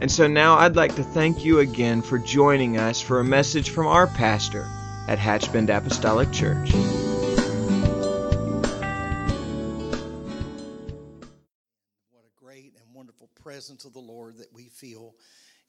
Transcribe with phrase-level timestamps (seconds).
[0.00, 3.68] And so now I'd like to thank you again for joining us for a message
[3.68, 4.66] from our pastor
[5.06, 6.72] at Hatchbend Apostolic Church.
[12.10, 15.14] What a great and wonderful presence of the Lord that we feel.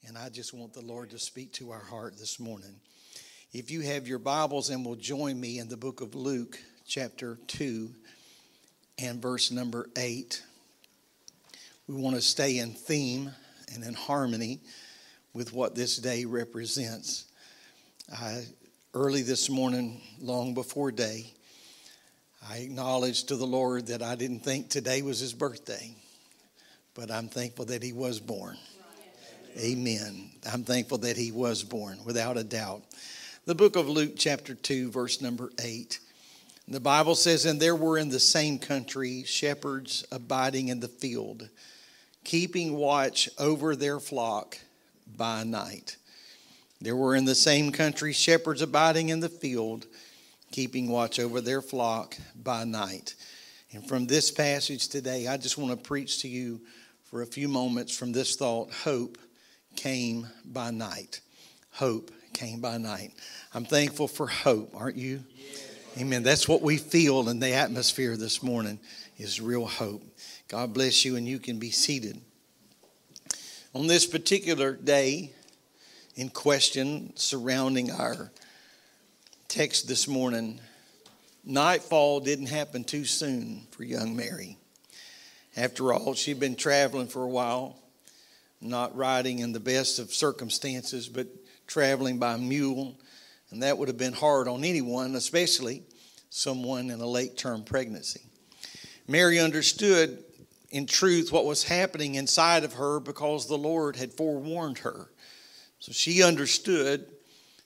[0.08, 2.80] And I just want the Lord to speak to our heart this morning.
[3.52, 7.36] If you have your Bibles and will join me in the book of Luke, chapter
[7.48, 7.90] 2,
[8.96, 10.42] and verse number 8,
[11.86, 13.32] we want to stay in theme
[13.74, 14.60] and in harmony
[15.34, 17.26] with what this day represents.
[18.12, 18.44] I,
[18.94, 21.32] early this morning, long before day,
[22.48, 25.94] I acknowledged to the Lord that I didn't think today was his birthday,
[26.94, 28.56] but I'm thankful that he was born.
[29.58, 30.30] Amen.
[30.50, 32.82] I'm thankful that he was born, without a doubt.
[33.44, 35.98] The book of Luke, chapter 2, verse number 8.
[36.68, 41.48] The Bible says, And there were in the same country shepherds abiding in the field,
[42.24, 44.58] keeping watch over their flock
[45.16, 45.96] by night.
[46.80, 49.86] There were in the same country shepherds abiding in the field,
[50.50, 53.14] keeping watch over their flock by night.
[53.72, 56.60] And from this passage today, I just want to preach to you
[57.04, 59.18] for a few moments from this thought hope
[59.76, 61.20] came by night.
[61.70, 63.12] Hope came by night.
[63.54, 65.22] I'm thankful for hope, aren't you?
[65.98, 66.22] Amen.
[66.22, 68.78] That's what we feel in the atmosphere this morning
[69.18, 70.02] is real hope.
[70.52, 72.20] God bless you, and you can be seated.
[73.74, 75.32] On this particular day
[76.14, 78.30] in question surrounding our
[79.48, 80.60] text this morning,
[81.42, 84.58] nightfall didn't happen too soon for young Mary.
[85.56, 87.78] After all, she'd been traveling for a while,
[88.60, 91.28] not riding in the best of circumstances, but
[91.66, 92.94] traveling by mule.
[93.50, 95.82] And that would have been hard on anyone, especially
[96.28, 98.20] someone in a late term pregnancy.
[99.08, 100.22] Mary understood
[100.72, 105.10] in truth what was happening inside of her because the Lord had forewarned her.
[105.78, 107.06] So she understood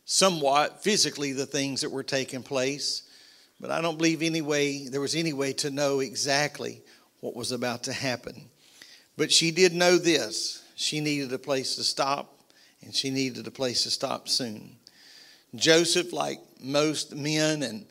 [0.05, 3.05] somewhat physically the things that were taking place,
[3.61, 6.83] but I don't believe any way there was any way to know exactly
[7.21, 8.51] what was about to happen.
[9.17, 10.63] But she did know this.
[10.75, 12.41] She needed a place to stop,
[12.83, 14.77] and she needed a place to stop soon.
[15.55, 17.87] Joseph, like most men and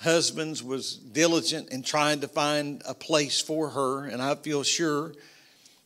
[0.00, 5.12] husbands, was diligent in trying to find a place for her, and I feel sure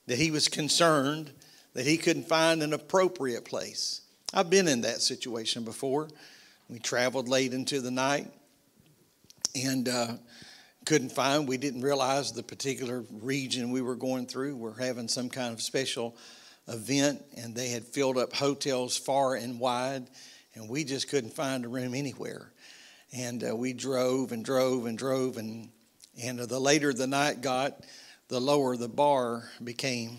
[0.07, 1.31] that he was concerned
[1.75, 4.01] that he couldn't find an appropriate place.
[4.35, 6.09] I've been in that situation before.
[6.69, 8.29] We traveled late into the night
[9.55, 10.13] and uh,
[10.85, 14.57] couldn't find, we didn't realize the particular region we were going through.
[14.57, 16.17] We're having some kind of special
[16.69, 20.09] event, and they had filled up hotels far and wide,
[20.55, 22.53] and we just couldn't find a room anywhere.
[23.13, 25.71] And uh, we drove and drove and drove, and,
[26.23, 27.85] and the later the night got,
[28.29, 30.19] the lower the bar became.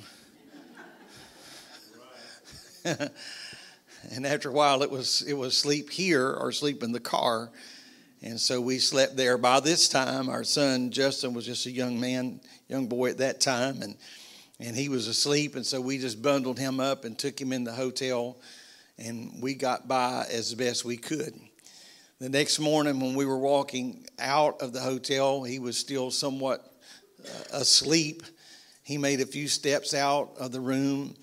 [2.84, 7.50] and after a while, it was it was sleep here or sleep in the car,
[8.22, 9.38] and so we slept there.
[9.38, 13.40] By this time, our son Justin was just a young man, young boy at that
[13.40, 13.96] time, and
[14.59, 17.63] and he was asleep, and so we just bundled him up and took him in
[17.63, 18.38] the hotel,
[18.97, 21.40] and we got by as best we could.
[22.21, 26.63] The next morning, when we were walking out of the hotel, he was still somewhat
[27.25, 28.21] uh, asleep.
[28.83, 31.15] He made a few steps out of the room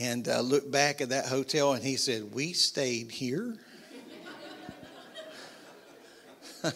[0.00, 3.58] and uh, looked back at that hotel and he said, We stayed here.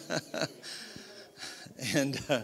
[1.95, 2.41] and uh,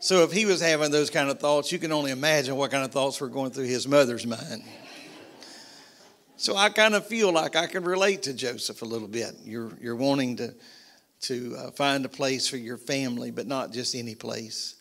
[0.00, 2.84] so, if he was having those kind of thoughts, you can only imagine what kind
[2.84, 4.64] of thoughts were going through his mother's mind.
[6.42, 9.36] So, I kind of feel like I can relate to Joseph a little bit.
[9.44, 10.52] You're, you're wanting to,
[11.20, 14.74] to uh, find a place for your family, but not just any place.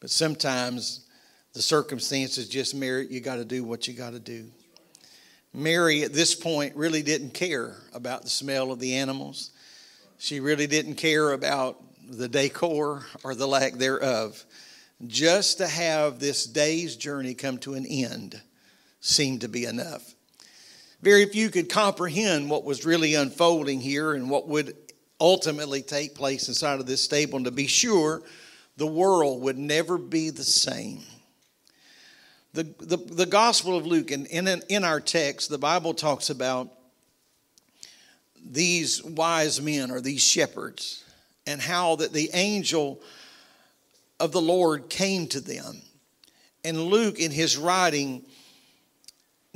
[0.00, 1.04] But sometimes
[1.52, 4.46] the circumstances just merit you got to do what you got to do.
[5.52, 9.50] Mary, at this point, really didn't care about the smell of the animals.
[10.16, 11.76] She really didn't care about
[12.08, 14.42] the decor or the lack thereof.
[15.06, 18.40] Just to have this day's journey come to an end
[19.02, 20.14] seemed to be enough.
[21.02, 24.76] Very few could comprehend what was really unfolding here and what would
[25.20, 27.36] ultimately take place inside of this stable.
[27.36, 28.22] And to be sure,
[28.76, 31.02] the world would never be the same.
[32.54, 36.70] The, the, the Gospel of Luke, and in, in our text, the Bible talks about
[38.50, 41.04] these wise men or these shepherds
[41.46, 43.00] and how that the angel
[44.18, 45.82] of the Lord came to them.
[46.64, 48.24] And Luke, in his writing,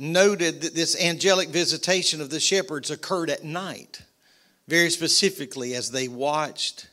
[0.01, 4.01] noted that this angelic visitation of the shepherds occurred at night,
[4.67, 6.87] very specifically as they watched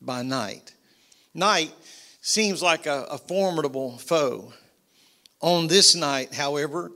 [0.00, 0.72] by night.
[1.34, 1.72] Night
[2.20, 4.52] seems like a, a formidable foe.
[5.40, 6.92] On this night, however,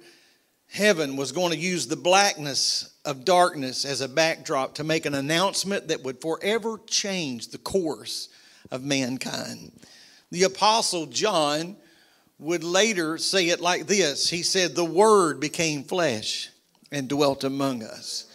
[0.70, 5.14] heaven was going to use the blackness of darkness as a backdrop to make an
[5.14, 8.28] announcement that would forever change the course
[8.70, 9.72] of mankind.
[10.30, 11.76] The Apostle John
[12.38, 16.50] would later say it like this He said, The Word became flesh
[16.90, 18.26] and dwelt among us.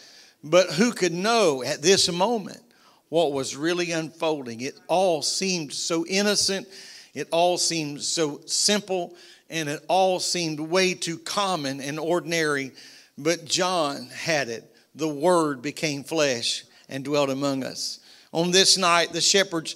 [0.44, 2.61] But who could know at this moment
[3.09, 4.61] what was really unfolding?
[4.61, 6.67] It all seemed so innocent,
[7.13, 9.15] it all seemed so simple,
[9.50, 12.71] and it all seemed way too common and ordinary.
[13.17, 14.69] But John had it.
[14.95, 18.00] The Word became flesh and dwelt among us.
[18.31, 19.75] On this night, the shepherds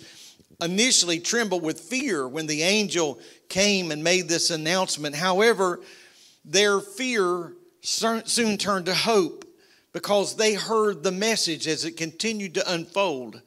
[0.61, 5.15] initially trembled with fear when the angel came and made this announcement.
[5.15, 5.79] However,
[6.43, 9.45] their fear soon turned to hope
[9.93, 13.41] because they heard the message as it continued to unfold.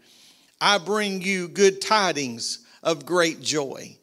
[0.60, 3.96] I bring you good tidings of great joy.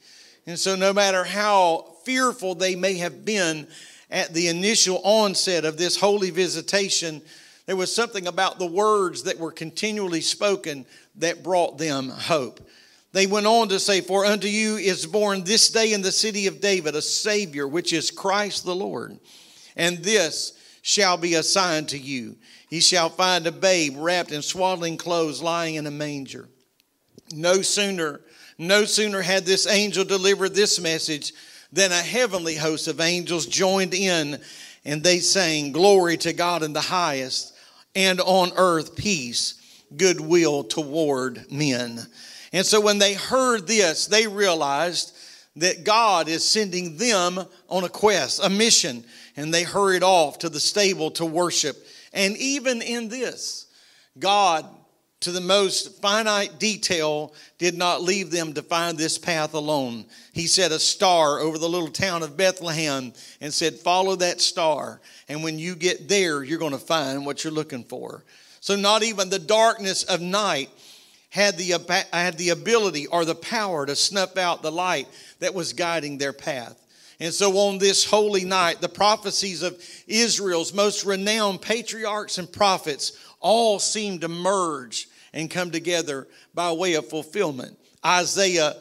[0.46, 3.68] And so, no matter how fearful they may have been
[4.10, 7.22] at the initial onset of this holy visitation,
[7.66, 10.86] there was something about the words that were continually spoken
[11.18, 12.66] that brought them hope.
[13.14, 16.48] They went on to say, For unto you is born this day in the city
[16.48, 19.18] of David a Savior, which is Christ the Lord.
[19.76, 22.36] And this shall be a sign to you.
[22.70, 26.48] He shall find a babe wrapped in swaddling clothes lying in a manger.
[27.34, 28.22] No sooner,
[28.58, 31.34] no sooner had this angel delivered this message
[31.72, 34.40] than a heavenly host of angels joined in
[34.88, 37.54] and they sang, Glory to God in the highest,
[37.94, 39.56] and on earth peace,
[39.96, 42.00] goodwill toward men.
[42.54, 45.16] And so when they heard this, they realized
[45.58, 49.04] that God is sending them on a quest, a mission,
[49.36, 51.76] and they hurried off to the stable to worship.
[52.14, 53.66] And even in this,
[54.18, 54.66] God,
[55.22, 60.06] to the most finite detail, did not leave them to find this path alone.
[60.32, 65.02] He set a star over the little town of Bethlehem and said, Follow that star.
[65.28, 68.24] And when you get there, you're going to find what you're looking for.
[68.60, 70.70] So, not even the darkness of night
[71.38, 75.08] had the, had the ability or the power to snuff out the light
[75.38, 76.76] that was guiding their path.
[77.20, 83.12] And so on this holy night, the prophecies of Israel's most renowned patriarchs and prophets
[83.40, 87.78] all seemed to merge and come together by way of fulfillment.
[88.04, 88.74] Isaiah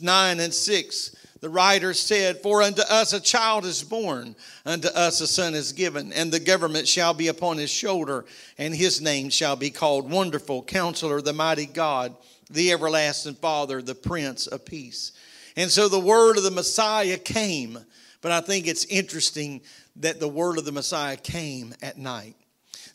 [0.00, 5.20] 9 and 6 the writer said, For unto us a child is born, unto us
[5.20, 8.24] a son is given, and the government shall be upon his shoulder,
[8.56, 12.16] and his name shall be called Wonderful, Counselor, the Mighty God,
[12.48, 15.12] the Everlasting Father, the Prince of Peace.
[15.54, 17.78] And so the word of the Messiah came,
[18.22, 19.60] but I think it's interesting
[19.96, 22.36] that the word of the Messiah came at night.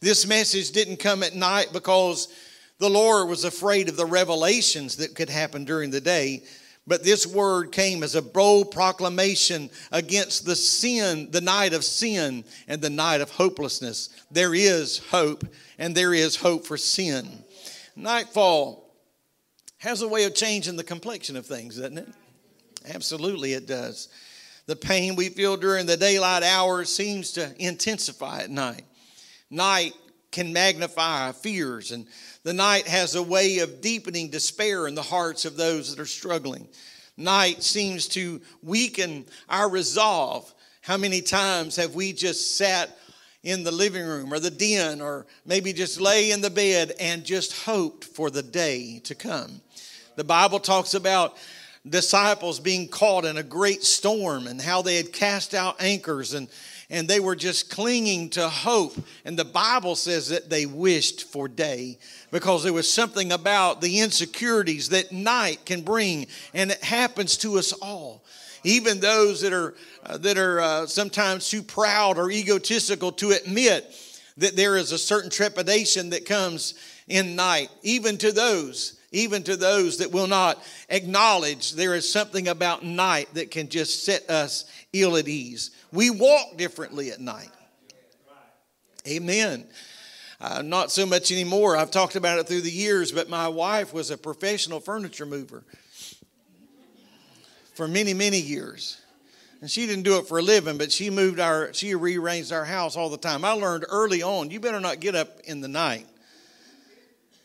[0.01, 2.33] This message didn't come at night because
[2.79, 6.41] the Lord was afraid of the revelations that could happen during the day.
[6.89, 12.43] But this word came as a bold proclamation against the sin, the night of sin
[12.67, 14.09] and the night of hopelessness.
[14.31, 15.45] There is hope,
[15.77, 17.43] and there is hope for sin.
[17.95, 18.91] Nightfall
[19.77, 22.09] has a way of changing the complexion of things, doesn't it?
[22.91, 24.09] Absolutely, it does.
[24.65, 28.85] The pain we feel during the daylight hours seems to intensify at night.
[29.51, 29.93] Night
[30.31, 32.05] can magnify our fears and
[32.43, 36.05] the night has a way of deepening despair in the hearts of those that are
[36.05, 36.67] struggling.
[37.17, 40.53] Night seems to weaken our resolve.
[40.81, 42.97] How many times have we just sat
[43.43, 47.25] in the living room or the den or maybe just lay in the bed and
[47.25, 49.59] just hoped for the day to come?
[50.15, 51.37] The Bible talks about
[51.87, 56.47] disciples being caught in a great storm and how they had cast out anchors and
[56.89, 58.95] and they were just clinging to hope.
[59.25, 61.97] And the Bible says that they wished for day
[62.31, 67.57] because there was something about the insecurities that night can bring, and it happens to
[67.57, 68.23] us all.
[68.63, 73.95] Even those that are, uh, that are uh, sometimes too proud or egotistical to admit
[74.37, 76.73] that there is a certain trepidation that comes
[77.07, 82.47] in night, even to those even to those that will not acknowledge there is something
[82.47, 85.71] about night that can just set us ill at ease.
[85.91, 87.49] We walk differently at night.
[89.07, 89.65] Amen.
[90.41, 91.75] Uh, not so much anymore.
[91.75, 95.63] I've talked about it through the years, but my wife was a professional furniture mover
[97.73, 99.01] for many, many years.
[99.61, 102.63] And she didn't do it for a living, but she moved our, she rearranged our
[102.63, 103.43] house all the time.
[103.43, 106.07] I learned early on, you better not get up in the night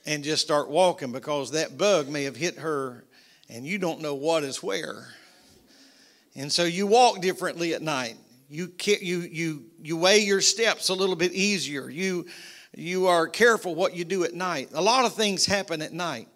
[0.06, 3.04] and just start walking because that bug may have hit her
[3.49, 5.08] and you don't know what is where.
[6.34, 8.16] And so you walk differently at night.
[8.49, 11.88] You, you, you, you weigh your steps a little bit easier.
[11.88, 12.26] You,
[12.76, 14.70] you are careful what you do at night.
[14.75, 16.28] A lot of things happen at night.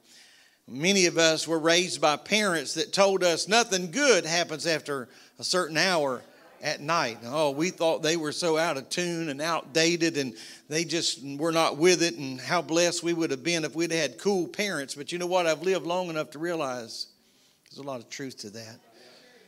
[0.66, 5.08] Many of us were raised by parents that told us nothing good happens after
[5.38, 6.22] a certain hour
[6.62, 7.18] at night.
[7.24, 10.34] Oh, we thought they were so out of tune and outdated and
[10.68, 13.90] they just were not with it, and how blessed we would have been if we'd
[13.90, 14.94] had cool parents.
[14.94, 15.46] But you know what?
[15.46, 17.06] I've lived long enough to realize
[17.70, 18.80] there's a lot of truth to that.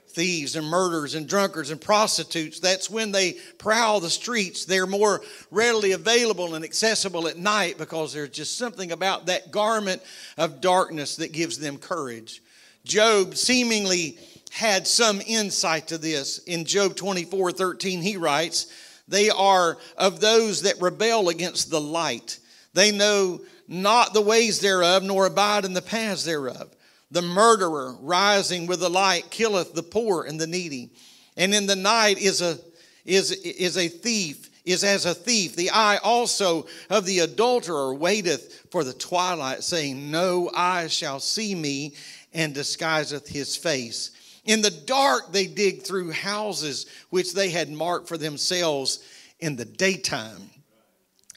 [0.09, 4.65] Thieves and murderers and drunkards and prostitutes, that's when they prowl the streets.
[4.65, 5.21] They're more
[5.53, 10.03] readily available and accessible at night because there's just something about that garment
[10.37, 12.43] of darkness that gives them courage.
[12.85, 14.19] Job seemingly
[14.51, 16.39] had some insight to this.
[16.39, 18.67] In Job 24 13, he writes,
[19.09, 22.39] They are of those that rebel against the light.
[22.75, 26.75] They know not the ways thereof, nor abide in the paths thereof.
[27.13, 30.91] The murderer rising with the light killeth the poor and the needy.
[31.37, 32.59] And in the night is a,
[33.05, 35.57] is, is a thief, is as a thief.
[35.57, 41.55] The eye also of the adulterer waiteth for the twilight, saying, No eye shall see
[41.55, 41.95] me,
[42.33, 44.11] and disguiseth his face.
[44.51, 48.99] In the dark, they dig through houses which they had marked for themselves
[49.39, 50.51] in the daytime.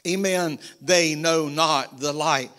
[0.08, 0.58] Amen.
[0.82, 2.50] They know not the light.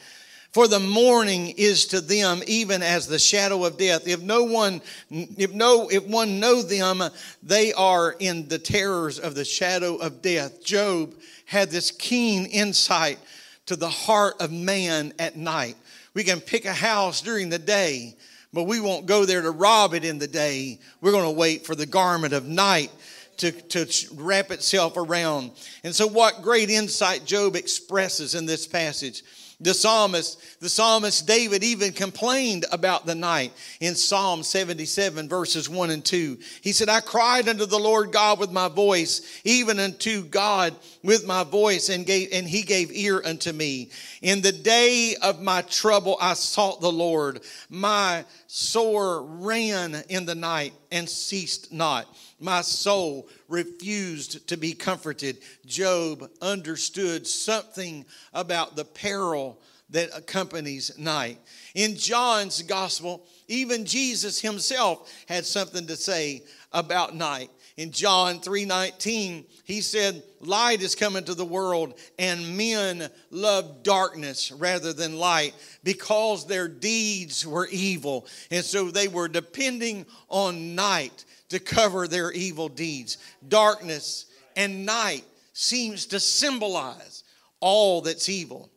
[0.52, 4.06] For the morning is to them even as the shadow of death.
[4.06, 4.80] If no one,
[5.10, 7.02] if no, if one know them,
[7.42, 10.62] they are in the terrors of the shadow of death.
[10.62, 13.18] Job had this keen insight
[13.66, 15.76] to the heart of man at night.
[16.14, 18.14] We can pick a house during the day,
[18.54, 20.78] but we won't go there to rob it in the day.
[21.00, 22.90] We're going to wait for the garment of night
[23.38, 25.50] to, to wrap itself around.
[25.82, 29.22] And so, what great insight Job expresses in this passage.
[29.64, 35.88] The psalmist, the psalmist David even complained about the night in Psalm 77, verses 1
[35.88, 36.38] and 2.
[36.60, 41.26] He said, I cried unto the Lord God with my voice, even unto God with
[41.26, 43.88] my voice, and gave and he gave ear unto me.
[44.20, 47.40] In the day of my trouble I sought the Lord.
[47.70, 52.06] My sore ran in the night and ceased not.
[52.40, 55.38] My soul refused to be comforted.
[55.66, 59.60] Job understood something about the peril
[59.90, 61.38] that accompanies night.
[61.74, 67.50] In John's gospel, even Jesus himself had something to say about night.
[67.76, 74.52] In John 3:19, he said, "Light is coming to the world, and men love darkness
[74.52, 81.24] rather than light because their deeds were evil." And so they were depending on night
[81.54, 83.18] to cover their evil deeds.
[83.48, 87.24] Darkness and night seems to symbolize
[87.60, 88.70] all that's evil.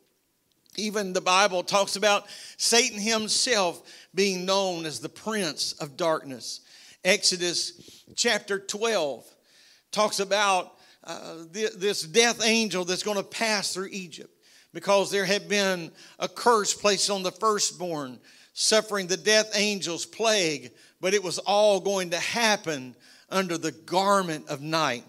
[0.76, 3.82] Even the Bible talks about Satan himself
[4.14, 6.60] being known as the prince of darkness.
[7.04, 9.24] Exodus chapter 12
[9.90, 14.32] talks about uh, this death angel that's going to pass through Egypt
[14.72, 18.20] because there had been a curse placed on the firstborn,
[18.52, 22.94] suffering the death angel's plague but it was all going to happen
[23.30, 25.04] under the garment of night.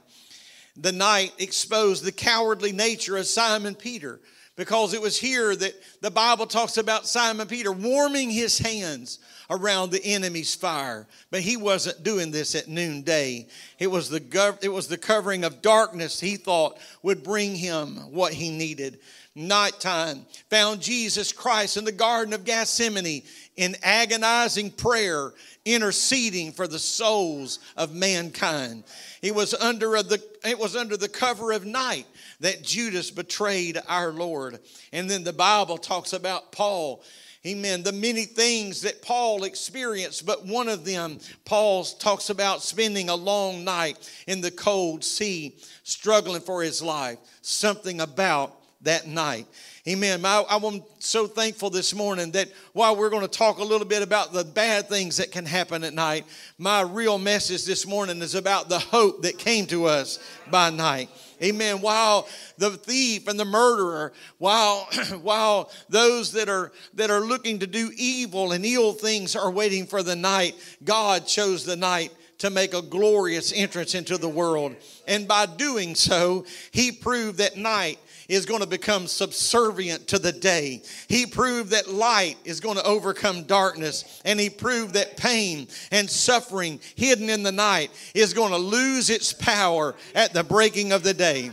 [0.75, 4.19] The night exposed the cowardly nature of Simon Peter
[4.55, 9.19] because it was here that the Bible talks about Simon Peter warming his hands
[9.49, 11.07] around the enemy's fire.
[11.31, 13.47] But he wasn't doing this at noonday.
[13.79, 17.95] It was the, gov- it was the covering of darkness he thought would bring him
[18.11, 18.99] what he needed.
[19.33, 23.23] Nighttime found Jesus Christ in the Garden of Gethsemane
[23.59, 25.33] in agonizing prayer
[25.65, 28.85] interceding for the souls of mankind.
[29.21, 32.07] It was under the it was under the cover of night
[32.39, 34.59] that Judas betrayed our Lord.
[34.93, 37.03] And then the Bible talks about Paul
[37.45, 37.83] Amen.
[37.83, 43.15] The many things that Paul experienced, but one of them, Paul talks about spending a
[43.15, 47.17] long night in the cold sea, struggling for his life.
[47.41, 49.47] Something about that night.
[49.87, 50.25] Amen.
[50.25, 54.01] I, I'm so thankful this morning that while we're going to talk a little bit
[54.01, 56.25] about the bad things that can happen at night,
[56.57, 60.19] my real message this morning is about the hope that came to us
[60.51, 61.09] by night.
[61.41, 61.79] Amen.
[61.79, 64.89] While the thief and the murderer, while
[65.21, 69.85] while those that are that are looking to do evil and ill things are waiting
[69.85, 74.75] for the night, God chose the night to make a glorious entrance into the world.
[75.07, 80.31] And by doing so, he proved that night is going to become subservient to the
[80.31, 80.81] day.
[81.07, 84.21] He proved that light is going to overcome darkness.
[84.23, 89.09] And he proved that pain and suffering hidden in the night is going to lose
[89.09, 91.51] its power at the breaking of the day.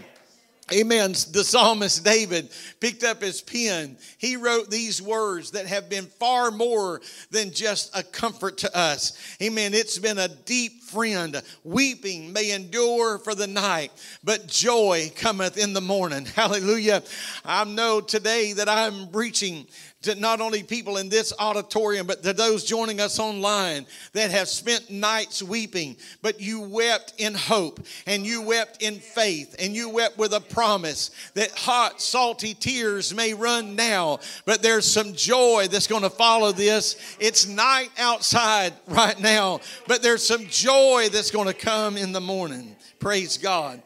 [0.72, 1.12] Amen.
[1.12, 3.96] The psalmist David picked up his pen.
[4.18, 9.16] He wrote these words that have been far more than just a comfort to us.
[9.40, 9.74] Amen.
[9.74, 11.40] It's been a deep friend.
[11.62, 13.92] Weeping may endure for the night,
[14.24, 16.24] but joy cometh in the morning.
[16.34, 17.04] Hallelujah.
[17.44, 19.68] I know today that I'm preaching
[20.02, 24.48] to not only people in this auditorium, but to those joining us online that have
[24.48, 29.88] spent nights weeping, but you wept in hope and you wept in faith and you
[29.88, 35.66] wept with a promise that hot, salty tears may run now, but there's some joy
[35.70, 37.16] that's going to follow this.
[37.18, 42.20] It's night outside right now, but there's some joy that's going to come in the
[42.20, 42.76] morning.
[43.00, 43.82] Praise God.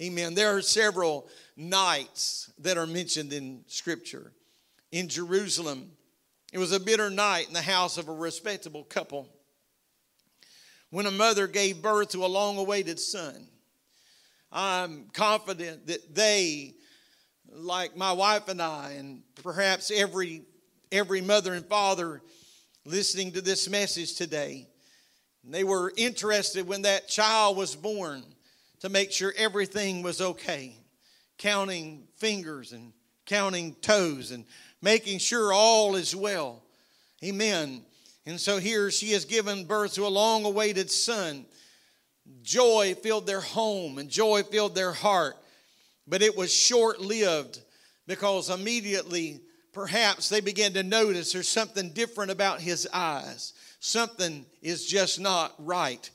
[0.00, 0.34] Amen.
[0.34, 4.32] There are several nights that are mentioned in Scripture
[4.92, 5.90] in Jerusalem.
[6.52, 9.28] It was a bitter night in the house of a respectable couple
[10.90, 13.48] when a mother gave birth to a long awaited son.
[14.52, 16.74] I'm confident that they,
[17.50, 20.42] like my wife and I, and perhaps every,
[20.92, 22.20] every mother and father
[22.84, 24.68] listening to this message today,
[25.42, 28.22] they were interested when that child was born
[28.80, 30.76] to make sure everything was okay,
[31.38, 32.92] counting fingers and
[33.24, 34.44] counting toes and
[34.82, 36.62] making sure all is well.
[37.24, 37.82] Amen.
[38.26, 41.46] And so here she has given birth to a long awaited son.
[42.42, 45.36] Joy filled their home and joy filled their heart.
[46.06, 47.60] But it was short lived
[48.06, 49.40] because immediately,
[49.72, 53.52] perhaps, they began to notice there's something different about his eyes.
[53.78, 56.10] Something is just not right.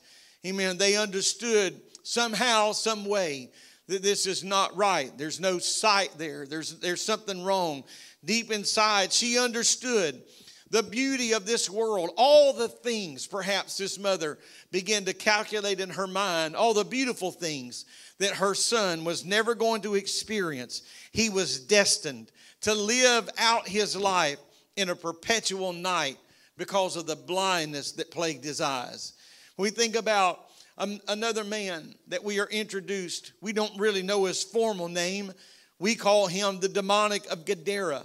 [0.46, 0.78] Amen.
[0.78, 3.50] They understood somehow, some way,
[3.88, 5.10] that this is not right.
[5.16, 6.46] There's no sight there.
[6.46, 7.84] There's, there's something wrong
[8.24, 10.22] deep inside, she understood
[10.70, 14.38] the beauty of this world, all the things perhaps this mother
[14.70, 17.86] began to calculate in her mind, all the beautiful things
[18.18, 20.82] that her son was never going to experience.
[21.12, 22.30] He was destined
[22.62, 24.38] to live out his life
[24.76, 26.18] in a perpetual night
[26.56, 29.14] because of the blindness that plagued his eyes.
[29.56, 30.40] we think about
[30.76, 35.32] um, another man that we are introduced, we don't really know his formal name.
[35.78, 38.04] We call him the demoniac of Gadara.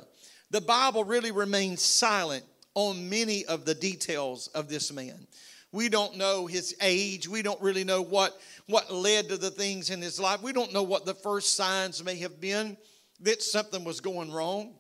[0.52, 5.28] The Bible really remains silent on many of the details of this man.
[5.72, 7.28] We don't know his age.
[7.28, 10.44] We don't really know what, what led to the things in his life.
[10.44, 12.78] We don't know what the first signs may have been
[13.22, 14.76] that something was going wrong.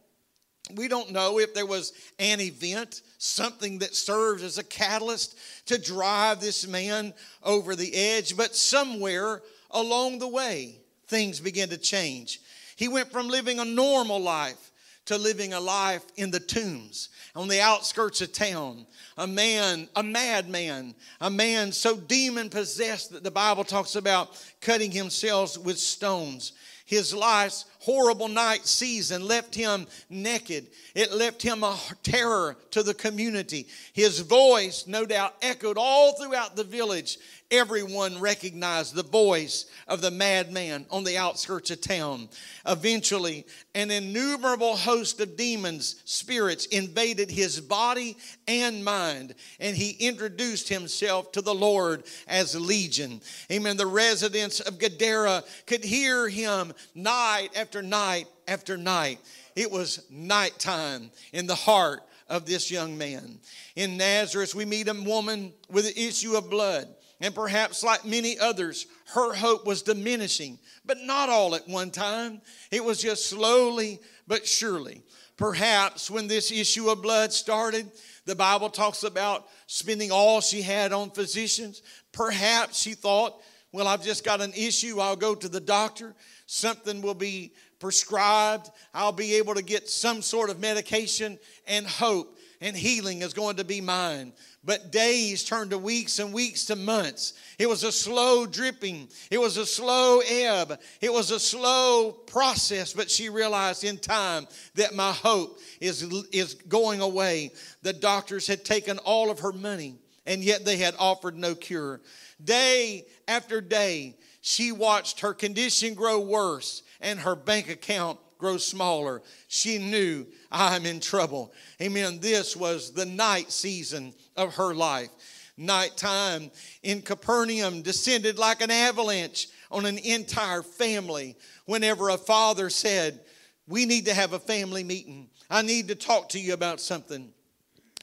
[0.75, 5.81] We don't know if there was an event, something that serves as a catalyst to
[5.81, 10.77] drive this man over the edge, but somewhere along the way,
[11.07, 12.39] things began to change.
[12.75, 14.71] He went from living a normal life
[15.05, 18.85] to living a life in the tombs on the outskirts of town.
[19.17, 24.91] A man, a madman, a man so demon possessed that the Bible talks about cutting
[24.91, 26.53] himself with stones.
[26.85, 30.67] His life's horrible night season left him naked.
[30.95, 33.67] It left him a terror to the community.
[33.91, 37.17] His voice, no doubt, echoed all throughout the village
[37.53, 42.27] everyone recognized the voice of the madman on the outskirts of town.
[42.65, 48.17] Eventually, an innumerable host of demons, spirits, invaded his body
[48.47, 53.21] and mind, and he introduced himself to the Lord as Legion.
[53.51, 53.77] Amen.
[53.77, 59.19] The residents of Gadara could hear him night after night after night after night.
[59.55, 63.39] It was nighttime in the heart of this young man.
[63.75, 66.87] In Nazareth, we meet a woman with an issue of blood.
[67.19, 72.41] And perhaps, like many others, her hope was diminishing, but not all at one time.
[72.69, 75.01] It was just slowly but surely.
[75.35, 77.89] Perhaps when this issue of blood started,
[78.25, 81.81] the Bible talks about spending all she had on physicians.
[82.11, 83.41] Perhaps she thought,
[83.73, 84.99] well, I've just got an issue.
[84.99, 86.13] I'll go to the doctor.
[86.45, 88.69] Something will be prescribed.
[88.93, 93.57] I'll be able to get some sort of medication and hope and healing is going
[93.57, 94.31] to be mine.
[94.63, 97.33] But days turned to weeks and weeks to months.
[97.59, 102.93] It was a slow dripping, it was a slow ebb, it was a slow process.
[102.93, 107.51] But she realized in time that my hope is, is going away.
[107.81, 112.01] The doctors had taken all of her money, and yet they had offered no cure.
[112.43, 119.21] Day after day, she watched her condition grow worse and her bank account grow smaller.
[119.47, 121.53] She knew I'm in trouble.
[121.81, 122.19] Amen.
[122.19, 125.09] This was the night season of her life.
[125.55, 126.49] Nighttime
[126.81, 133.19] in Capernaum descended like an avalanche on an entire family whenever a father said,
[133.67, 135.29] We need to have a family meeting.
[135.49, 137.32] I need to talk to you about something.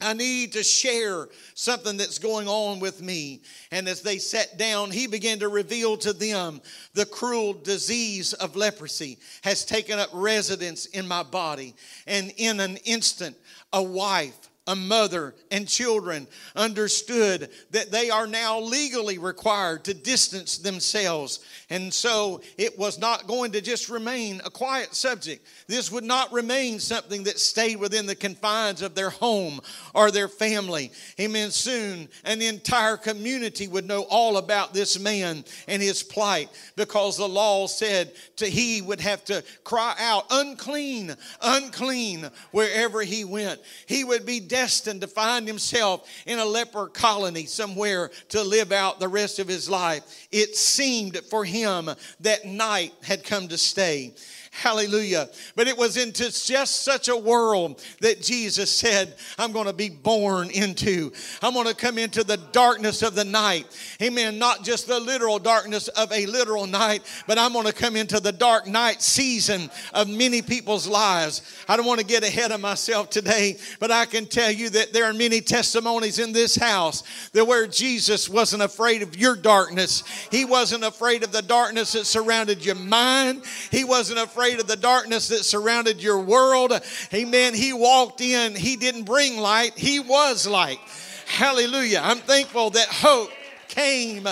[0.00, 3.42] I need to share something that's going on with me.
[3.70, 6.60] And as they sat down, he began to reveal to them
[6.94, 11.74] the cruel disease of leprosy has taken up residence in my body.
[12.06, 13.36] And in an instant,
[13.72, 20.58] a wife a mother and children understood that they are now legally required to distance
[20.58, 21.40] themselves.
[21.70, 25.44] And so it was not going to just remain a quiet subject.
[25.66, 29.60] This would not remain something that stayed within the confines of their home
[29.92, 30.92] or their family.
[31.18, 31.50] Amen.
[31.50, 37.28] Soon an entire community would know all about this man and his plight because the
[37.28, 43.60] law said to he would have to cry out, unclean, unclean, wherever he went.
[43.86, 49.00] He would be destined to find himself in a leper colony somewhere to live out
[49.00, 50.28] the rest of his life.
[50.30, 51.88] It seemed for him
[52.20, 54.12] that night had come to stay.
[54.60, 55.30] Hallelujah.
[55.56, 59.88] But it was into just such a world that Jesus said, I'm going to be
[59.88, 61.12] born into.
[61.40, 63.64] I'm going to come into the darkness of the night.
[64.02, 64.38] Amen.
[64.38, 68.20] Not just the literal darkness of a literal night, but I'm going to come into
[68.20, 71.40] the dark night season of many people's lives.
[71.66, 74.92] I don't want to get ahead of myself today, but I can tell you that
[74.92, 80.04] there are many testimonies in this house that where Jesus wasn't afraid of your darkness.
[80.30, 83.42] He wasn't afraid of the darkness that surrounded your mind.
[83.70, 86.72] He wasn't afraid afraid of the darkness that surrounded your world.
[87.14, 87.54] Amen.
[87.54, 90.80] He walked in, He didn't bring light, He was light.
[91.26, 92.00] Hallelujah.
[92.02, 93.30] I'm thankful that hope
[93.68, 94.26] came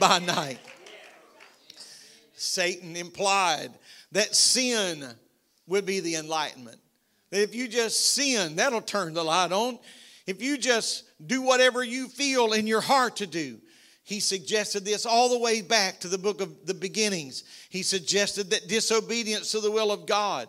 [0.00, 0.58] by night.
[2.34, 3.70] Satan implied
[4.10, 5.04] that sin
[5.68, 6.80] would be the enlightenment.
[7.30, 9.78] That if you just sin, that'll turn the light on.
[10.26, 13.58] If you just do whatever you feel in your heart to do,
[14.12, 17.44] he suggested this all the way back to the book of the beginnings.
[17.70, 20.48] He suggested that disobedience to the will of God.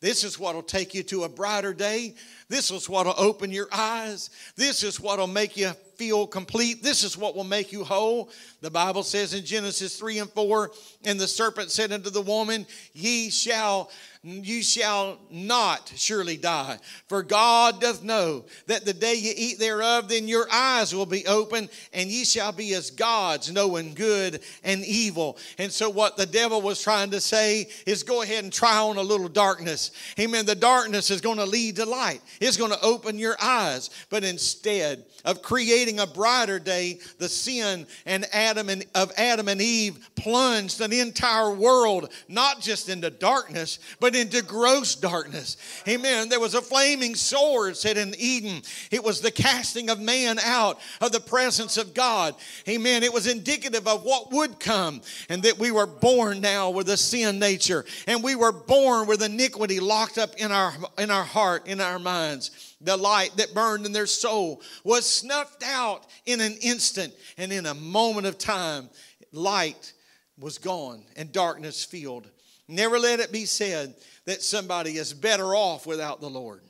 [0.00, 2.16] This is what will take you to a brighter day.
[2.48, 4.30] This is what will open your eyes.
[4.56, 6.82] This is what will make you feel complete.
[6.82, 8.30] This is what will make you whole.
[8.60, 10.70] The Bible says in Genesis 3 and 4
[11.04, 13.90] And the serpent said unto the woman, Ye shall
[14.24, 16.78] you shall not surely die.
[17.08, 21.26] For God doth know that the day you eat thereof, then your eyes will be
[21.26, 25.36] open, and ye shall be as gods, knowing good and evil.
[25.58, 28.96] And so, what the devil was trying to say is go ahead and try on
[28.96, 29.90] a little darkness.
[30.18, 30.46] Amen.
[30.46, 33.90] The darkness is going to lead to light, it's going to open your eyes.
[34.08, 39.60] But instead of creating a brighter day, the sin and Adam and, of Adam and
[39.60, 45.56] Eve plunged an entire world not just into darkness, but into gross darkness.
[45.86, 46.28] Amen.
[46.28, 48.62] There was a flaming sword said in Eden.
[48.90, 52.34] It was the casting of man out of the presence of God.
[52.68, 53.02] Amen.
[53.02, 56.96] It was indicative of what would come and that we were born now with a
[56.96, 61.66] sin nature and we were born with iniquity locked up in our in our heart,
[61.66, 66.56] in our minds the light that burned in their soul was snuffed out in an
[66.62, 68.88] instant and in a moment of time
[69.32, 69.92] light
[70.38, 72.28] was gone and darkness filled
[72.68, 73.94] Never let it be said
[74.24, 76.62] that somebody is better off without the Lord.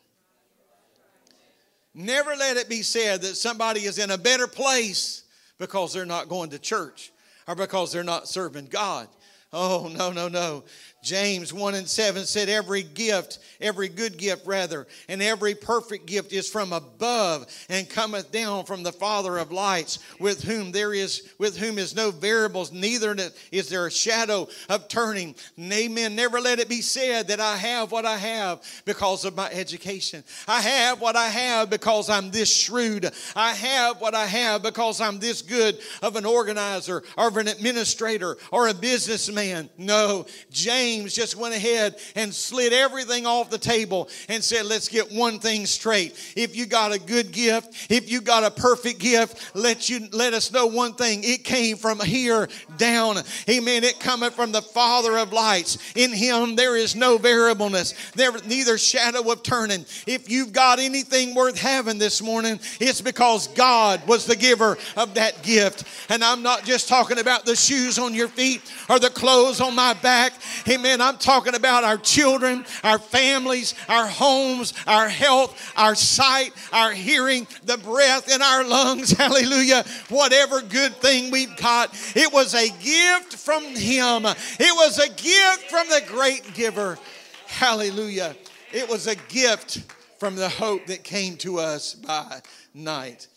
[1.94, 5.22] Never let it be said that somebody is in a better place
[5.58, 7.12] because they're not going to church
[7.46, 9.06] or because they're not serving God.
[9.52, 10.64] Oh, no, no, no.
[11.04, 16.32] James 1 and 7 said, Every gift, every good gift rather, and every perfect gift
[16.32, 21.30] is from above and cometh down from the Father of lights, with whom there is
[21.38, 23.14] with whom is no variables, neither
[23.52, 25.34] is there a shadow of turning.
[25.60, 26.16] Amen.
[26.16, 30.24] Never let it be said that I have what I have because of my education.
[30.48, 33.10] I have what I have because I'm this shrewd.
[33.36, 37.48] I have what I have because I'm this good of an organizer or of an
[37.48, 39.68] administrator or a businessman.
[39.76, 45.12] No, James Just went ahead and slid everything off the table and said, Let's get
[45.12, 46.14] one thing straight.
[46.36, 50.32] If you got a good gift, if you got a perfect gift, let you let
[50.32, 51.22] us know one thing.
[51.24, 53.18] It came from here down.
[53.48, 53.84] Amen.
[53.84, 55.78] It cometh from the Father of lights.
[55.96, 59.84] In him there is no variableness, there neither shadow of turning.
[60.06, 65.14] If you've got anything worth having this morning, it's because God was the giver of
[65.14, 65.84] that gift.
[66.08, 69.74] And I'm not just talking about the shoes on your feet or the clothes on
[69.74, 70.32] my back.
[70.68, 76.92] Amen I'm talking about our children, our families, our homes, our health, our sight, our
[76.92, 79.10] hearing, the breath in our lungs.
[79.18, 79.84] Hallelujah.
[80.08, 84.24] Whatever good thing we've got, it was a gift from Him.
[84.26, 86.98] It was a gift from the great giver.
[87.46, 88.36] Hallelujah.
[88.72, 89.82] It was a gift
[90.18, 92.40] from the hope that came to us by
[92.74, 93.28] night.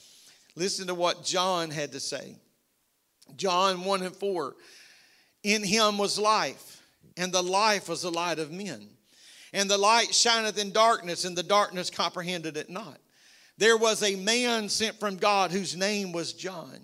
[0.56, 2.36] Listen to what John had to say.
[3.36, 4.56] John 1 and 4
[5.44, 6.77] In him was life,
[7.18, 8.88] and the life was the light of men.
[9.54, 13.00] And the light shineth in darkness, and the darkness comprehended it not.
[13.58, 16.80] There was a man sent from God whose name was John.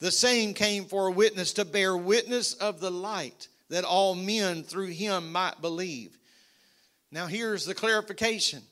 [0.00, 4.64] The same came for a witness to bear witness of the light, that all men
[4.64, 6.18] through him might believe.
[7.12, 8.62] Now, here's the clarification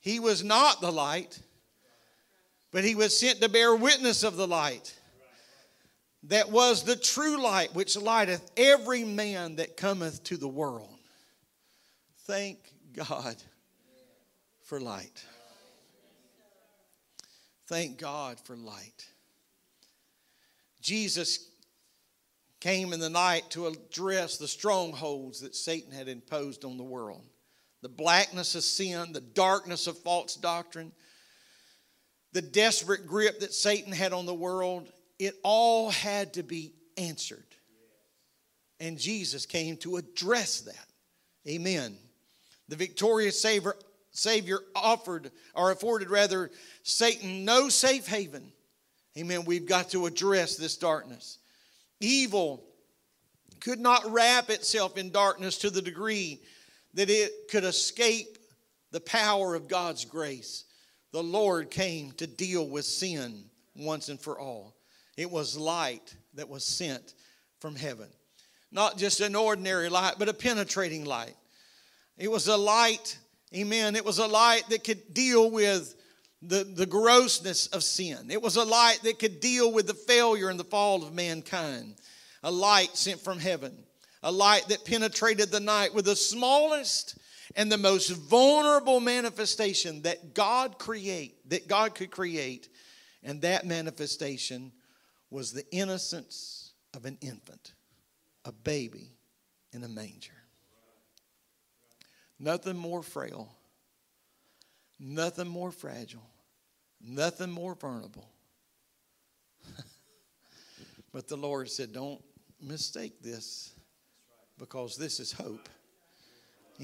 [0.00, 1.38] He was not the light,
[2.72, 4.94] but he was sent to bear witness of the light.
[6.24, 10.98] That was the true light which lighteth every man that cometh to the world.
[12.26, 12.58] Thank
[12.94, 13.36] God
[14.64, 15.24] for light.
[17.66, 19.06] Thank God for light.
[20.80, 21.48] Jesus
[22.60, 27.24] came in the night to address the strongholds that Satan had imposed on the world
[27.82, 30.92] the blackness of sin, the darkness of false doctrine,
[32.32, 34.92] the desperate grip that Satan had on the world.
[35.20, 37.44] It all had to be answered.
[38.80, 40.86] And Jesus came to address that.
[41.48, 41.96] Amen.
[42.68, 43.76] The victorious Savior,
[44.10, 46.50] Savior offered, or afforded rather,
[46.82, 48.50] Satan no safe haven
[49.18, 49.44] Amen.
[49.44, 51.38] We've got to address this darkness.
[52.00, 52.64] Evil
[53.60, 56.40] could not wrap itself in darkness to the degree
[56.94, 58.38] that it could escape
[58.92, 60.64] the power of God's grace.
[61.12, 64.76] The Lord came to deal with sin once and for all.
[65.20, 67.12] It was light that was sent
[67.58, 68.08] from heaven.
[68.72, 71.36] Not just an ordinary light, but a penetrating light.
[72.16, 73.18] It was a light,
[73.54, 73.96] amen.
[73.96, 75.94] It was a light that could deal with
[76.40, 78.30] the, the grossness of sin.
[78.30, 81.96] It was a light that could deal with the failure and the fall of mankind.
[82.42, 83.76] A light sent from heaven.
[84.22, 87.18] A light that penetrated the night with the smallest
[87.56, 92.70] and the most vulnerable manifestation that God create, that God could create.
[93.22, 94.72] And that manifestation
[95.30, 97.72] was the innocence of an infant,
[98.44, 99.12] a baby
[99.72, 100.32] in a manger.
[102.38, 103.54] Nothing more frail
[105.02, 106.28] Nothing more fragile,
[107.00, 108.28] nothing more vulnerable.
[111.12, 112.22] but the Lord said, Don't
[112.60, 113.72] mistake this
[114.58, 115.70] because this is hope.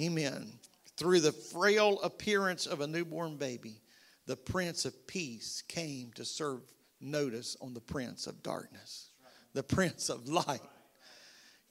[0.00, 0.50] Amen.
[0.96, 3.82] Through the frail appearance of a newborn baby,
[4.24, 6.62] the Prince of Peace came to serve
[7.00, 9.10] notice on the Prince of Darkness.
[9.54, 10.60] The Prince of Light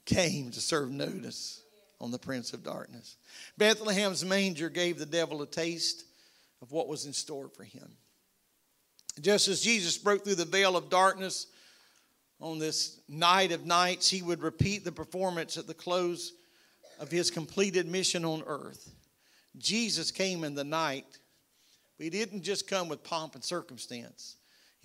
[0.06, 1.62] came to serve notice
[2.00, 3.18] on the Prince of Darkness.
[3.58, 6.06] Bethlehem's manger gave the devil a taste
[6.62, 7.90] of what was in store for him.
[9.22, 11.48] Just as Jesus broke through the veil of darkness
[12.42, 16.34] on this night of nights, he would repeat the performance at the close
[17.00, 18.92] of his completed mission on earth.
[19.58, 21.06] Jesus came in the night,
[21.98, 24.36] but he didn't just come with pomp and circumstance.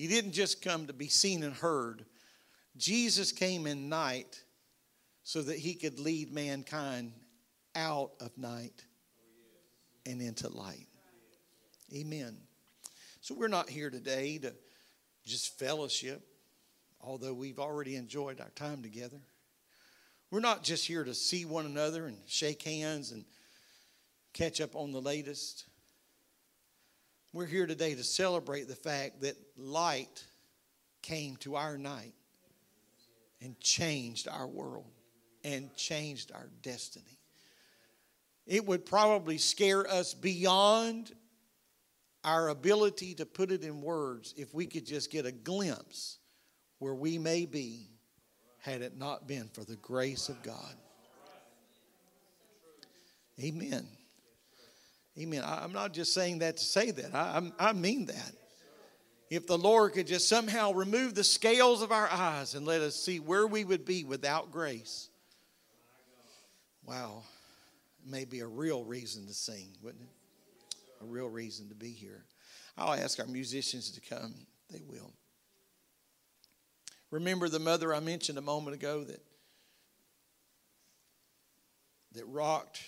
[0.00, 2.06] He didn't just come to be seen and heard.
[2.74, 4.42] Jesus came in night
[5.24, 7.12] so that he could lead mankind
[7.76, 8.82] out of night
[10.06, 10.86] and into light.
[11.94, 12.38] Amen.
[13.20, 14.54] So we're not here today to
[15.26, 16.26] just fellowship,
[17.02, 19.20] although we've already enjoyed our time together.
[20.30, 23.26] We're not just here to see one another and shake hands and
[24.32, 25.66] catch up on the latest.
[27.32, 30.24] We're here today to celebrate the fact that light
[31.00, 32.14] came to our night
[33.40, 34.90] and changed our world
[35.44, 37.20] and changed our destiny.
[38.48, 41.12] It would probably scare us beyond
[42.24, 46.18] our ability to put it in words if we could just get a glimpse
[46.80, 47.86] where we may be
[48.58, 50.74] had it not been for the grace of God.
[53.40, 53.86] Amen.
[55.18, 55.42] Amen.
[55.44, 58.32] I'm not just saying that to say that, I, I mean that.
[59.28, 62.96] If the Lord could just somehow remove the scales of our eyes and let us
[62.96, 65.08] see where we would be without grace,
[66.84, 67.22] wow,
[68.04, 70.08] it may be a real reason to sing, wouldn't it?
[71.00, 72.24] a real reason to be here.
[72.76, 74.34] I'll ask our musicians to come.
[74.70, 75.12] They will.
[77.10, 79.22] Remember the mother I mentioned a moment ago that
[82.12, 82.82] that rocked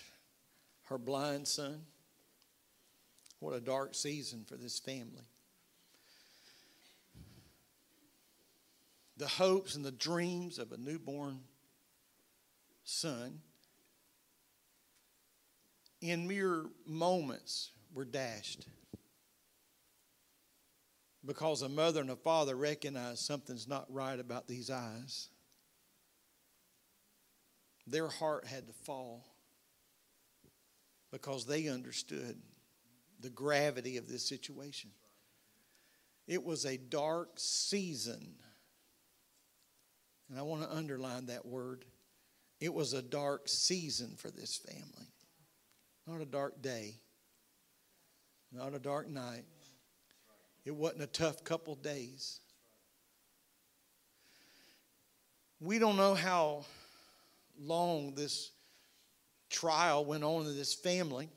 [0.85, 1.82] her blind son?
[3.42, 5.26] What a dark season for this family.
[9.16, 11.40] The hopes and the dreams of a newborn
[12.85, 13.40] son
[16.00, 18.68] in mere moments were dashed
[21.26, 25.31] because a mother and a father recognized something's not right about these eyes.
[27.88, 29.26] Their heart had to fall
[31.11, 32.40] because they understood
[33.22, 34.90] the gravity of this situation.
[36.26, 38.35] It was a dark season.
[40.28, 41.85] And I want to underline that word.
[42.61, 45.08] it was a dark season for this family.
[46.06, 46.94] Not a dark day,
[48.52, 49.44] not a dark night.
[50.64, 52.40] It wasn't a tough couple days.
[55.61, 56.64] We don't know how
[57.61, 58.50] long this
[59.50, 61.28] trial went on in this family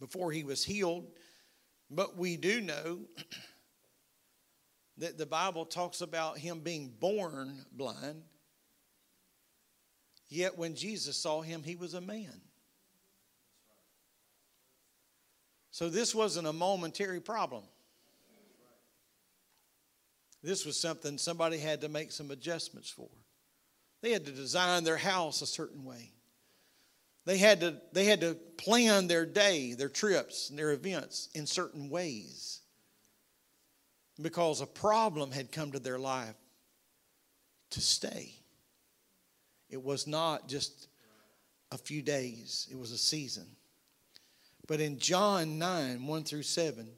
[0.00, 1.06] before he was healed,
[1.90, 3.00] but we do know
[4.98, 8.22] that the Bible talks about him being born blind.
[10.28, 12.40] Yet when Jesus saw him, he was a man.
[15.70, 17.64] So this wasn't a momentary problem.
[20.42, 23.08] This was something somebody had to make some adjustments for.
[24.02, 26.13] They had to design their house a certain way.
[27.24, 31.46] They had to, they had to plan their day, their trips, and their events in
[31.46, 32.60] certain ways
[34.20, 36.36] because a problem had come to their life
[37.70, 38.34] to stay.
[39.70, 40.88] It was not just
[41.72, 43.46] a few days, it was a season.
[44.66, 46.88] But in John 9 1 through 7,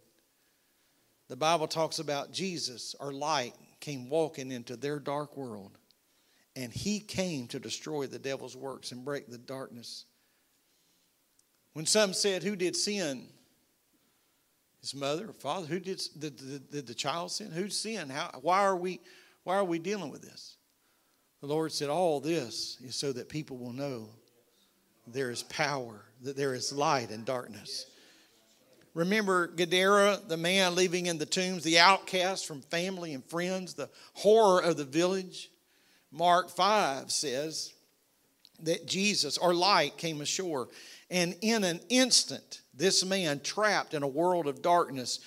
[1.28, 5.78] the Bible talks about Jesus, our light, came walking into their dark world.
[6.54, 10.04] And he came to destroy the devil's works and break the darkness.
[11.76, 13.26] When some said, Who did sin?
[14.80, 15.66] His mother or father?
[15.66, 17.50] Who did, did, did, did the child sin?
[17.50, 18.10] Who sinned?
[18.10, 18.98] How, why, are we,
[19.44, 20.56] why are we dealing with this?
[21.42, 24.08] The Lord said, All this is so that people will know
[25.06, 27.84] there is power, that there is light in darkness.
[28.94, 33.90] Remember Gadara, the man living in the tombs, the outcast from family and friends, the
[34.14, 35.50] horror of the village?
[36.10, 37.74] Mark 5 says
[38.62, 40.68] that Jesus, or light, came ashore.
[41.10, 45.20] And in an instant, this man, trapped in a world of darkness,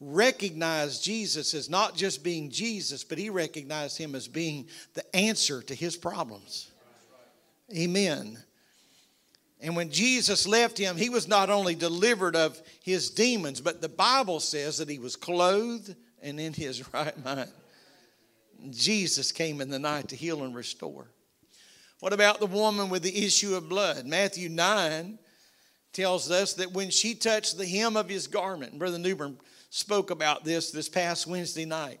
[0.00, 5.62] recognized Jesus as not just being Jesus, but he recognized him as being the answer
[5.62, 6.70] to his problems.
[7.74, 8.38] Amen.
[9.60, 13.88] And when Jesus left him, he was not only delivered of his demons, but the
[13.88, 17.50] Bible says that he was clothed and in his right mind.
[18.70, 21.08] Jesus came in the night to heal and restore.
[22.04, 24.04] What about the woman with the issue of blood?
[24.04, 25.18] Matthew 9
[25.94, 29.38] tells us that when she touched the hem of his garment, Brother Newbern
[29.70, 32.00] spoke about this this past Wednesday night,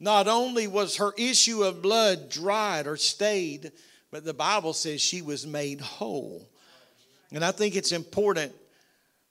[0.00, 3.70] not only was her issue of blood dried or stayed,
[4.10, 6.50] but the Bible says she was made whole.
[7.30, 8.52] And I think it's important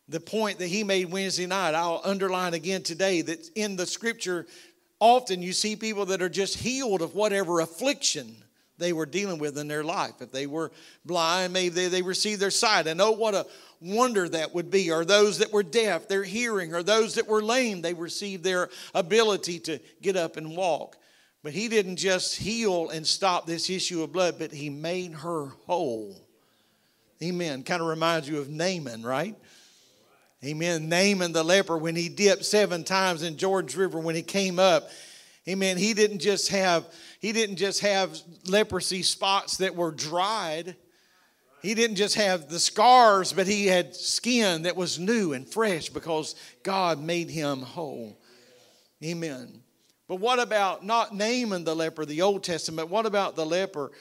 [0.08, 4.48] the point that he made Wednesday night, I'll underline again today that in the scripture,
[5.02, 8.46] often you see people that are just healed of whatever affliction
[8.80, 10.22] they were dealing with in their life.
[10.22, 10.72] If they were
[11.06, 12.88] blind, maybe they, they received their sight.
[12.88, 13.46] And oh, what a
[13.82, 14.92] wonder that would be.
[14.92, 16.74] Or those that were deaf, their hearing.
[16.74, 20.98] Or those that were lame, they received their ability to get up and walk.
[21.44, 25.48] But he didn't just heal and stop this issue of blood, but he made her
[25.66, 26.16] whole.
[27.22, 27.64] Amen.
[27.64, 29.36] Kind of reminds you of Naaman, right?
[30.44, 30.88] Amen.
[30.88, 34.90] Naaman the leper, when he dipped seven times in Jordan's River, when he came up,
[35.48, 36.86] amen, he didn't just have
[37.20, 40.76] he didn't just have leprosy spots that were dried.
[41.62, 45.90] He didn't just have the scars, but he had skin that was new and fresh
[45.90, 48.18] because God made him whole.
[49.04, 49.62] Amen.
[50.08, 52.90] But what about not Naaman the leper, the Old Testament?
[52.90, 53.92] What about the leper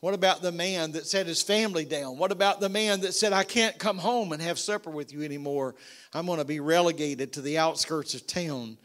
[0.00, 2.18] what about the man that set his family down?
[2.18, 5.22] What about the man that said, I can't come home and have supper with you
[5.22, 5.74] anymore?
[6.12, 8.78] I'm going to be relegated to the outskirts of town.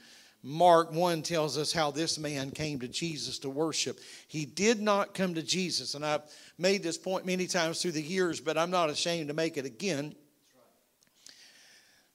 [0.46, 4.00] Mark 1 tells us how this man came to Jesus to worship.
[4.28, 6.24] He did not come to Jesus, and I've
[6.58, 9.66] made this point many times through the years, but I'm not ashamed to make it
[9.66, 10.14] again.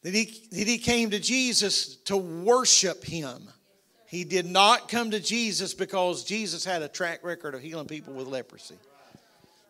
[0.03, 3.49] That he, that he came to Jesus to worship him.
[4.07, 8.13] He did not come to Jesus because Jesus had a track record of healing people
[8.13, 8.77] with leprosy.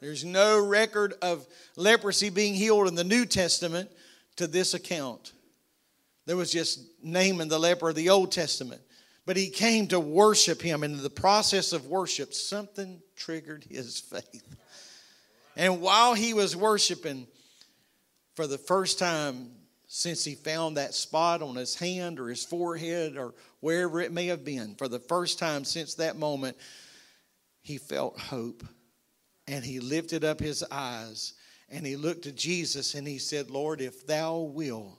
[0.00, 3.90] There's no record of leprosy being healed in the New Testament
[4.36, 5.32] to this account.
[6.28, 8.82] There was just Naaman the leper of the Old Testament.
[9.24, 10.82] But he came to worship him.
[10.82, 14.44] And in the process of worship, something triggered his faith.
[15.56, 17.26] And while he was worshiping,
[18.34, 19.52] for the first time
[19.86, 24.26] since he found that spot on his hand or his forehead or wherever it may
[24.26, 26.58] have been, for the first time since that moment,
[27.62, 28.62] he felt hope.
[29.46, 31.32] And he lifted up his eyes
[31.70, 34.98] and he looked to Jesus and he said, Lord, if thou will,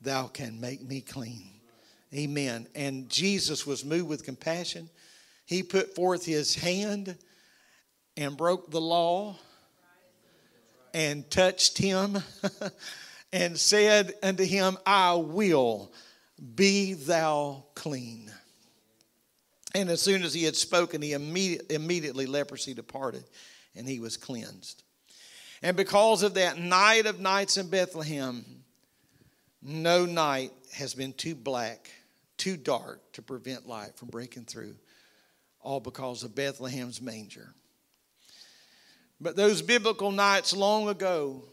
[0.00, 1.50] thou can make me clean.
[2.14, 2.66] Amen.
[2.74, 4.88] And Jesus was moved with compassion.
[5.44, 7.16] He put forth his hand
[8.16, 9.36] and broke the law
[10.94, 12.18] and touched him
[13.32, 15.92] and said unto him, I will
[16.54, 18.30] be thou clean.
[19.74, 23.24] And as soon as he had spoken, he immediately leprosy departed
[23.74, 24.82] and he was cleansed.
[25.62, 28.44] And because of that night of nights in Bethlehem,
[29.62, 31.90] no night has been too black,
[32.36, 34.76] too dark to prevent light from breaking through,
[35.60, 37.54] all because of Bethlehem's manger.
[39.20, 41.44] But those biblical nights long ago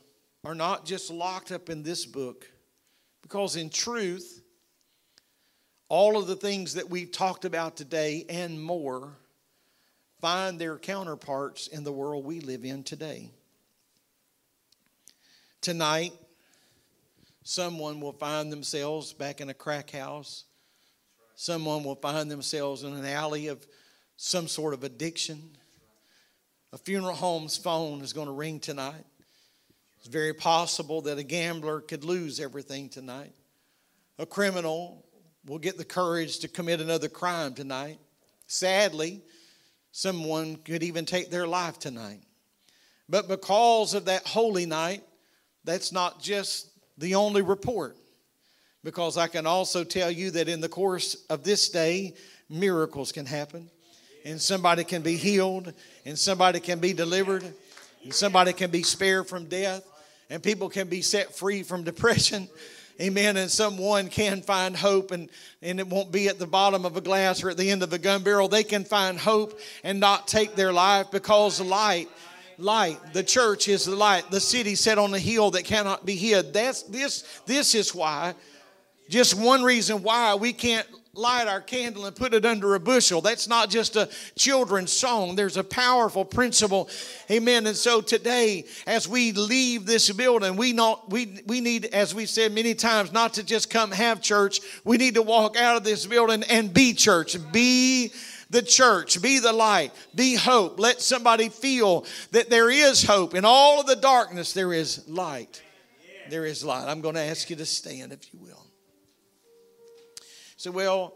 [0.43, 2.49] are not just locked up in this book,
[3.21, 4.41] because in truth,
[5.87, 9.13] all of the things that we've talked about today and more
[10.19, 13.29] find their counterparts in the world we live in today.
[15.61, 16.13] Tonight,
[17.43, 20.45] someone will find themselves back in a crack house.
[21.35, 23.65] Someone will find themselves in an alley of
[24.15, 25.41] some sort of addiction.
[26.71, 29.05] A funeral home's phone is going to ring tonight.
[29.97, 33.33] It's very possible that a gambler could lose everything tonight.
[34.19, 35.05] A criminal
[35.45, 37.99] will get the courage to commit another crime tonight.
[38.47, 39.21] Sadly,
[39.91, 42.21] someone could even take their life tonight.
[43.09, 45.03] But because of that holy night,
[45.63, 47.95] that's not just the only report.
[48.83, 52.13] Because I can also tell you that in the course of this day,
[52.49, 53.69] miracles can happen,
[54.25, 55.73] and somebody can be healed,
[56.05, 57.43] and somebody can be delivered,
[58.03, 59.83] and somebody can be spared from death,
[60.29, 62.49] and people can be set free from depression.
[63.01, 63.37] Amen.
[63.37, 65.29] And someone can find hope, and,
[65.63, 67.91] and it won't be at the bottom of a glass or at the end of
[67.91, 68.47] a gun barrel.
[68.47, 72.07] They can find hope and not take their life because light
[72.64, 72.97] light.
[73.14, 74.32] The church is the light.
[74.32, 76.53] The city set on a hill that cannot be hid.
[76.53, 78.34] That's this this is why
[79.09, 83.22] just one reason why we can't light our candle and put it under a bushel.
[83.22, 85.36] That's not just a children's song.
[85.36, 86.89] There's a powerful principle.
[87.30, 87.68] Amen.
[87.68, 92.30] And so today, as we leave this building, we not we we need, as we've
[92.30, 94.61] said many times, not to just come have church.
[94.84, 97.38] We need to walk out of this building and be church.
[97.51, 98.11] Be
[98.53, 100.79] the church, be the light, be hope.
[100.79, 103.33] Let somebody feel that there is hope.
[103.33, 105.61] In all of the darkness, there is light.
[106.29, 106.87] There is light.
[106.87, 108.65] I'm going to ask you to stand, if you will.
[110.55, 111.15] So, well,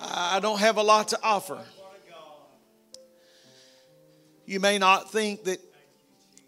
[0.00, 1.58] I don't have a lot to offer.
[4.44, 5.60] You may not think that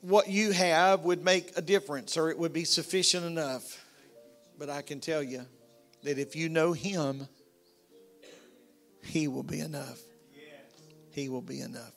[0.00, 3.84] what you have would make a difference or it would be sufficient enough.
[4.58, 5.46] But I can tell you
[6.02, 7.28] that if you know Him,
[9.02, 9.98] he will be enough.
[11.10, 11.92] He will be enough.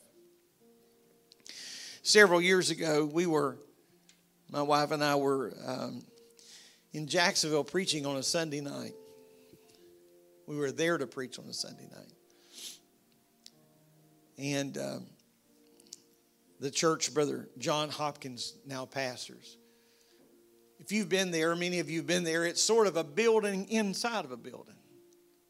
[2.03, 3.57] Several years ago, we were,
[4.51, 6.03] my wife and I were um,
[6.93, 8.93] in Jacksonville preaching on a Sunday night.
[10.47, 12.11] We were there to preach on a Sunday night.
[14.37, 15.05] And um,
[16.59, 19.57] the church, Brother John Hopkins, now pastors.
[20.79, 23.67] If you've been there, many of you have been there, it's sort of a building
[23.69, 24.75] inside of a building.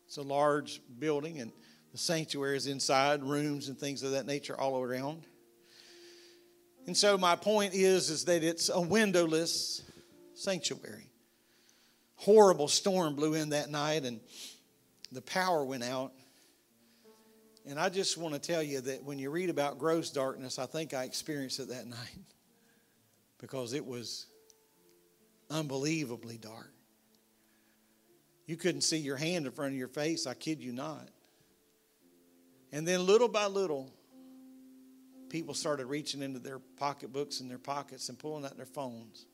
[0.05, 1.51] It's a large building, and
[1.91, 5.25] the sanctuary is inside, rooms and things of that nature all around.
[6.87, 9.81] And so my point is, is that it's a windowless
[10.35, 11.09] sanctuary.
[12.15, 14.19] Horrible storm blew in that night, and
[15.11, 16.11] the power went out.
[17.67, 20.67] And I just want to tell you that when you read about gross darkness, I
[20.67, 22.25] think I experienced it that night
[23.39, 24.27] because it was
[25.49, 26.74] unbelievably dark.
[28.45, 31.09] You couldn't see your hand in front of your face, I kid you not.
[32.71, 33.91] And then little by little,
[35.29, 39.25] people started reaching into their pocketbooks and their pockets and pulling out their phones.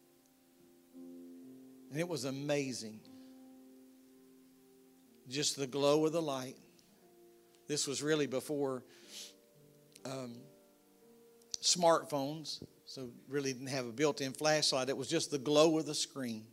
[1.92, 3.00] And it was amazing.
[5.28, 6.56] Just the glow of the light.
[7.68, 8.84] This was really before
[10.06, 10.36] um,
[11.62, 14.90] smartphones, so really didn't have a built in flashlight.
[14.90, 16.46] It was just the glow of the screen.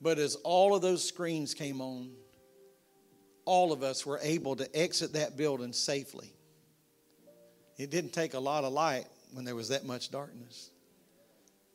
[0.00, 2.10] But as all of those screens came on,
[3.44, 6.32] all of us were able to exit that building safely.
[7.76, 10.70] It didn't take a lot of light when there was that much darkness.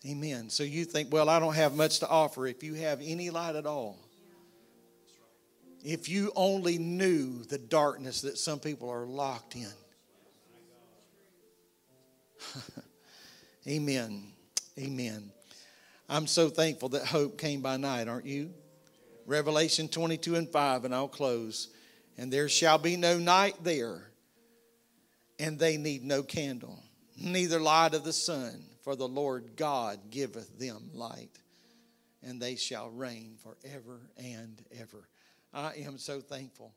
[0.08, 0.50] Amen.
[0.50, 2.48] So you think, well, I don't have much to offer.
[2.48, 3.98] If you have any light at all,
[5.84, 9.72] if you only knew the darkness that some people are locked in.
[13.68, 14.24] Amen.
[14.78, 15.32] Amen.
[16.10, 18.52] I'm so thankful that hope came by night, aren't you?
[19.28, 21.70] Revelation 22 and 5, and I'll close.
[22.18, 24.02] And there shall be no night there,
[25.38, 26.80] and they need no candle,
[27.16, 31.40] neither light of the sun, for the Lord God giveth them light,
[32.24, 35.08] and they shall reign forever and ever.
[35.54, 36.74] I am so thankful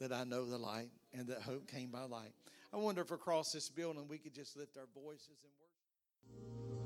[0.00, 2.32] that I know the light and that hope came by light.
[2.72, 6.85] I wonder if across this building we could just lift our voices and